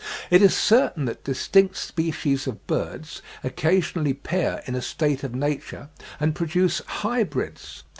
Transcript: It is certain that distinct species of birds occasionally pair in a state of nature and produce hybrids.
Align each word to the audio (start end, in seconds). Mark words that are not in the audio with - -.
It 0.31 0.41
is 0.41 0.57
certain 0.57 1.05
that 1.05 1.23
distinct 1.23 1.77
species 1.77 2.47
of 2.47 2.65
birds 2.65 3.21
occasionally 3.43 4.15
pair 4.15 4.63
in 4.65 4.73
a 4.73 4.81
state 4.81 5.23
of 5.23 5.35
nature 5.35 5.89
and 6.19 6.33
produce 6.33 6.81
hybrids. 7.03 7.83